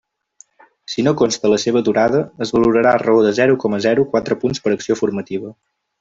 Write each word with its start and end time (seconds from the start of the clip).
Si 0.91 1.03
no 1.07 1.11
consta 1.21 1.51
la 1.51 1.59
seva 1.65 1.83
durada, 1.89 2.21
es 2.45 2.53
valorarà 2.57 2.93
a 2.95 3.01
raó 3.03 3.19
de 3.25 3.33
zero 3.43 3.57
coma 3.65 3.81
zero 3.89 4.07
quatre 4.15 4.39
punts 4.45 4.63
per 4.65 4.73
acció 4.79 4.97
formativa. 5.03 5.53